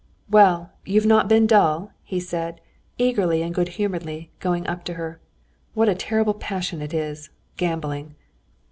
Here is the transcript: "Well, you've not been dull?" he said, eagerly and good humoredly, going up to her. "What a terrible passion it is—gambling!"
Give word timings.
"Well, 0.31 0.71
you've 0.83 1.05
not 1.05 1.29
been 1.29 1.45
dull?" 1.45 1.91
he 2.01 2.19
said, 2.19 2.59
eagerly 2.97 3.43
and 3.43 3.53
good 3.53 3.67
humoredly, 3.77 4.31
going 4.39 4.65
up 4.65 4.83
to 4.85 4.95
her. 4.95 5.19
"What 5.75 5.89
a 5.89 5.93
terrible 5.93 6.33
passion 6.33 6.81
it 6.81 6.91
is—gambling!" 6.91 8.15